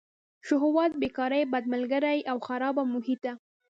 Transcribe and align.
شهوت، 0.47 0.91
بېکاري، 1.01 1.41
بد 1.53 1.63
ملګري 1.73 2.19
او 2.31 2.37
خرابه 2.47 2.83
محیطه. 2.93 3.31